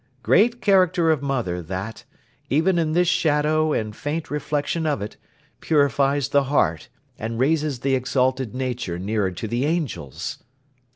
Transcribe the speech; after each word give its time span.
Great 0.23 0.61
character 0.63 1.11
of 1.11 1.21
mother, 1.21 1.61
that, 1.61 2.05
even 2.49 2.79
in 2.79 2.93
this 2.93 3.07
shadow 3.07 3.71
and 3.71 3.95
faint 3.95 4.31
reflection 4.31 4.87
of 4.87 4.99
it, 4.99 5.15
purifies 5.59 6.29
the 6.29 6.45
heart, 6.45 6.89
and 7.19 7.37
raises 7.39 7.81
the 7.81 7.93
exalted 7.93 8.55
nature 8.55 8.97
nearer 8.97 9.29
to 9.29 9.47
the 9.47 9.63
angels! 9.63 10.39